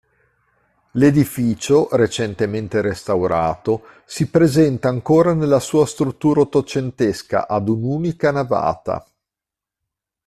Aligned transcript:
L'edificio, 0.93 1.87
recentemente 1.91 2.81
restaurato, 2.81 3.83
si 4.03 4.31
presenta 4.31 4.89
ancora 4.89 5.35
nella 5.35 5.59
sua 5.59 5.85
struttura 5.85 6.41
ottocentesca 6.41 7.47
ad 7.47 7.69
un'unica 7.69 8.31
navata. 8.31 9.07